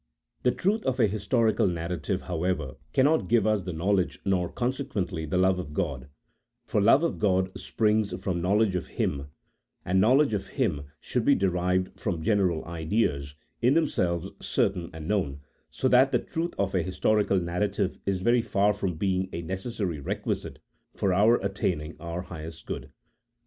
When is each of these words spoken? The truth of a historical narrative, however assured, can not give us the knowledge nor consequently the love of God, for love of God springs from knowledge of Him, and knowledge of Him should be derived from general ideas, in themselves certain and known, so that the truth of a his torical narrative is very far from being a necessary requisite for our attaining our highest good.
The 0.41 0.49
truth 0.51 0.83
of 0.87 0.99
a 0.99 1.05
historical 1.05 1.67
narrative, 1.67 2.23
however 2.23 2.63
assured, 2.69 2.75
can 2.91 3.05
not 3.05 3.27
give 3.27 3.45
us 3.45 3.61
the 3.61 3.71
knowledge 3.71 4.17
nor 4.25 4.49
consequently 4.49 5.27
the 5.27 5.37
love 5.37 5.59
of 5.59 5.75
God, 5.75 6.07
for 6.65 6.81
love 6.81 7.03
of 7.03 7.19
God 7.19 7.51
springs 7.55 8.11
from 8.19 8.41
knowledge 8.41 8.75
of 8.75 8.87
Him, 8.97 9.27
and 9.85 10.01
knowledge 10.01 10.33
of 10.33 10.47
Him 10.57 10.85
should 10.99 11.23
be 11.23 11.35
derived 11.35 11.99
from 11.99 12.23
general 12.23 12.65
ideas, 12.65 13.35
in 13.61 13.75
themselves 13.75 14.31
certain 14.39 14.89
and 14.91 15.07
known, 15.07 15.41
so 15.69 15.87
that 15.89 16.11
the 16.11 16.17
truth 16.17 16.55
of 16.57 16.73
a 16.73 16.81
his 16.81 16.99
torical 16.99 17.39
narrative 17.39 17.99
is 18.03 18.21
very 18.21 18.41
far 18.41 18.73
from 18.73 18.95
being 18.95 19.29
a 19.31 19.43
necessary 19.43 19.99
requisite 19.99 20.57
for 20.95 21.13
our 21.13 21.35
attaining 21.45 21.95
our 21.99 22.23
highest 22.23 22.65
good. 22.65 22.89